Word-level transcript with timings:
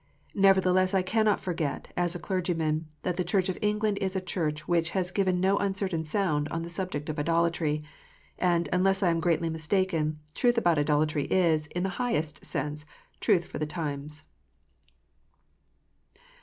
Nevertheless, 0.33 0.95
I 0.95 1.03
cannot 1.03 1.39
forget, 1.39 1.89
as 1.95 2.15
a 2.15 2.19
clergyman, 2.19 2.87
that 3.03 3.17
the 3.17 3.23
Church 3.23 3.49
of 3.49 3.57
England 3.61 3.99
is 4.01 4.15
a 4.15 4.19
Church 4.19 4.67
which 4.67 4.89
has 4.97 5.11
"given 5.11 5.39
no 5.39 5.59
uncertain 5.59 6.05
sound" 6.05 6.47
on 6.49 6.63
the 6.63 6.71
subject 6.71 7.07
of 7.07 7.19
idolatry; 7.19 7.81
and, 8.39 8.67
unless 8.73 9.03
I 9.03 9.11
am 9.11 9.19
greatly 9.19 9.51
mistaken, 9.51 10.17
truth 10.33 10.57
about 10.57 10.79
idolatry 10.79 11.25
is, 11.25 11.67
in 11.67 11.83
the 11.83 11.99
highest 12.01 12.43
sense, 12.43 12.83
truth 13.19 13.45
for 13.45 13.59
the 13.59 13.67
times. 13.67 14.23